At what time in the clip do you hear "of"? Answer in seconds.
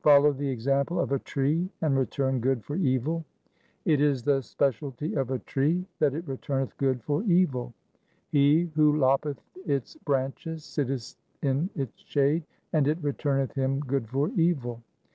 1.00-1.12, 5.14-5.30